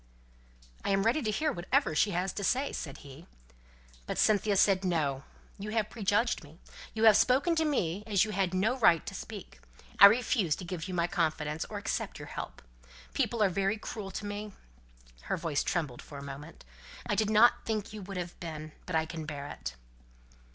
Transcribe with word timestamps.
"I 0.83 0.89
am 0.89 1.03
ready 1.03 1.21
to 1.21 1.29
hear 1.29 1.51
whatever 1.51 1.93
she 1.93 2.09
has 2.09 2.33
to 2.33 2.43
say," 2.43 2.73
said 2.73 2.97
he. 3.05 3.27
But 4.07 4.17
Cynthia 4.17 4.57
said, 4.57 4.83
"No! 4.83 5.21
you 5.59 5.69
have 5.73 5.91
prejudged 5.91 6.43
me; 6.43 6.57
you 6.95 7.03
have 7.03 7.15
spoken 7.15 7.55
to 7.57 7.65
me 7.65 8.01
as 8.07 8.25
you 8.25 8.31
had 8.31 8.51
no 8.51 8.79
right 8.79 9.05
to 9.05 9.13
speak. 9.13 9.59
I 9.99 10.07
refuse 10.07 10.55
to 10.55 10.65
give 10.65 10.87
you 10.87 10.95
my 10.95 11.05
confidence, 11.05 11.65
or 11.65 11.77
accept 11.77 12.17
your 12.17 12.29
help. 12.29 12.63
People 13.13 13.43
are 13.43 13.49
very 13.49 13.77
cruel 13.77 14.09
to 14.09 14.25
me" 14.25 14.53
her 15.25 15.37
voice 15.37 15.61
trembled 15.61 16.01
for 16.01 16.17
a 16.17 16.23
moment 16.23 16.65
"I 17.05 17.13
did 17.13 17.29
not 17.29 17.63
think 17.65 17.93
you 17.93 18.01
would 18.01 18.17
have 18.17 18.39
been. 18.39 18.71
But 18.87 18.95
I 18.95 19.05
can 19.05 19.27
bear 19.27 19.45
it." 19.49 19.75